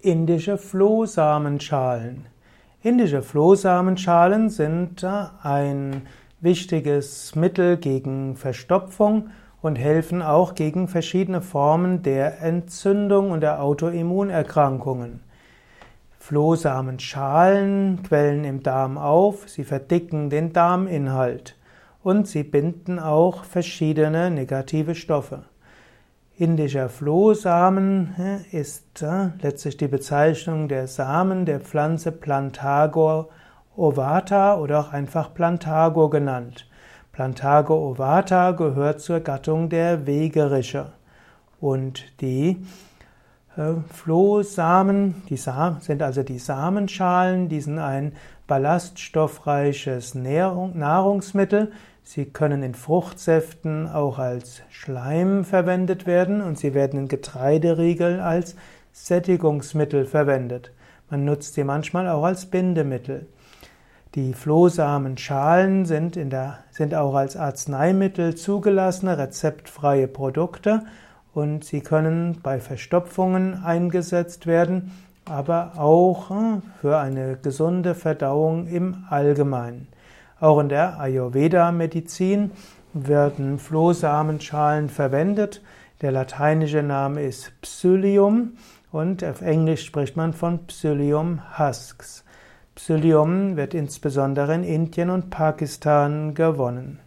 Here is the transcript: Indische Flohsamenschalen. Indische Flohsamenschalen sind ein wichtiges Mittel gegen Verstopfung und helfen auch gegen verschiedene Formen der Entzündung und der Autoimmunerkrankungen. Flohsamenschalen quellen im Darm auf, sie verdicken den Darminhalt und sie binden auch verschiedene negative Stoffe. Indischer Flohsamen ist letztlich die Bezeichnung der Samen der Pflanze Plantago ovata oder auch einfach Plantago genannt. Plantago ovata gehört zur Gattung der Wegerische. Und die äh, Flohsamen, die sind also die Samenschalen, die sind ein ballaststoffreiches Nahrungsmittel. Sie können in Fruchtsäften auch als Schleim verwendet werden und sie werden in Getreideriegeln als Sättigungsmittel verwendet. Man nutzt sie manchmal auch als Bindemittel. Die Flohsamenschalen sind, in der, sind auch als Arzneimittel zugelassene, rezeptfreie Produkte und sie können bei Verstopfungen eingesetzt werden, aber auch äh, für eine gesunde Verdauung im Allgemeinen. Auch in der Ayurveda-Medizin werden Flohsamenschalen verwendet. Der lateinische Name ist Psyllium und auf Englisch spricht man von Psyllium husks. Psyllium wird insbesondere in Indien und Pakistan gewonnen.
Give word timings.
Indische 0.00 0.58
Flohsamenschalen. 0.58 2.26
Indische 2.84 3.20
Flohsamenschalen 3.20 4.48
sind 4.48 5.04
ein 5.42 6.02
wichtiges 6.40 7.34
Mittel 7.34 7.78
gegen 7.78 8.36
Verstopfung 8.36 9.30
und 9.60 9.74
helfen 9.74 10.22
auch 10.22 10.54
gegen 10.54 10.86
verschiedene 10.86 11.40
Formen 11.40 12.04
der 12.04 12.40
Entzündung 12.40 13.32
und 13.32 13.40
der 13.40 13.60
Autoimmunerkrankungen. 13.60 15.18
Flohsamenschalen 16.20 18.04
quellen 18.04 18.44
im 18.44 18.62
Darm 18.62 18.98
auf, 18.98 19.48
sie 19.48 19.64
verdicken 19.64 20.30
den 20.30 20.52
Darminhalt 20.52 21.56
und 22.04 22.28
sie 22.28 22.44
binden 22.44 23.00
auch 23.00 23.42
verschiedene 23.42 24.30
negative 24.30 24.94
Stoffe. 24.94 25.42
Indischer 26.40 26.88
Flohsamen 26.88 28.14
ist 28.52 29.04
letztlich 29.42 29.76
die 29.76 29.88
Bezeichnung 29.88 30.68
der 30.68 30.86
Samen 30.86 31.46
der 31.46 31.58
Pflanze 31.58 32.12
Plantago 32.12 33.30
ovata 33.76 34.56
oder 34.56 34.78
auch 34.78 34.92
einfach 34.92 35.34
Plantago 35.34 36.08
genannt. 36.08 36.68
Plantago 37.10 37.90
ovata 37.90 38.52
gehört 38.52 39.00
zur 39.00 39.18
Gattung 39.18 39.68
der 39.68 40.06
Wegerische. 40.06 40.92
Und 41.60 42.20
die 42.20 42.50
äh, 42.50 42.56
Flohsamen, 43.92 45.22
die 45.28 45.36
sind 45.36 46.02
also 46.02 46.22
die 46.22 46.38
Samenschalen, 46.38 47.48
die 47.48 47.60
sind 47.60 47.80
ein 47.80 48.12
ballaststoffreiches 48.46 50.14
Nahrungsmittel. 50.14 51.72
Sie 52.04 52.26
können 52.26 52.62
in 52.62 52.74
Fruchtsäften 52.74 53.88
auch 53.88 54.18
als 54.18 54.62
Schleim 54.70 55.44
verwendet 55.44 56.06
werden 56.06 56.40
und 56.40 56.56
sie 56.56 56.72
werden 56.72 57.00
in 57.00 57.08
Getreideriegeln 57.08 58.20
als 58.20 58.54
Sättigungsmittel 58.92 60.06
verwendet. 60.06 60.72
Man 61.10 61.24
nutzt 61.24 61.54
sie 61.54 61.64
manchmal 61.64 62.08
auch 62.08 62.24
als 62.24 62.46
Bindemittel. 62.46 63.26
Die 64.14 64.34
Flohsamenschalen 64.34 65.84
sind, 65.84 66.16
in 66.16 66.30
der, 66.30 66.60
sind 66.70 66.94
auch 66.94 67.14
als 67.14 67.36
Arzneimittel 67.36 68.36
zugelassene, 68.36 69.18
rezeptfreie 69.18 70.06
Produkte 70.06 70.84
und 71.34 71.64
sie 71.64 71.80
können 71.80 72.38
bei 72.42 72.60
Verstopfungen 72.60 73.62
eingesetzt 73.64 74.46
werden, 74.46 74.92
aber 75.24 75.72
auch 75.76 76.30
äh, 76.30 76.60
für 76.80 76.98
eine 76.98 77.36
gesunde 77.36 77.94
Verdauung 77.94 78.66
im 78.66 79.04
Allgemeinen. 79.10 79.88
Auch 80.40 80.60
in 80.60 80.68
der 80.68 81.00
Ayurveda-Medizin 81.00 82.52
werden 82.92 83.58
Flohsamenschalen 83.58 84.88
verwendet. 84.88 85.62
Der 86.00 86.12
lateinische 86.12 86.82
Name 86.82 87.22
ist 87.22 87.52
Psyllium 87.60 88.52
und 88.92 89.24
auf 89.24 89.42
Englisch 89.42 89.84
spricht 89.84 90.16
man 90.16 90.32
von 90.32 90.66
Psyllium 90.66 91.40
husks. 91.58 92.24
Psyllium 92.76 93.56
wird 93.56 93.74
insbesondere 93.74 94.54
in 94.54 94.62
Indien 94.62 95.10
und 95.10 95.30
Pakistan 95.30 96.34
gewonnen. 96.34 97.00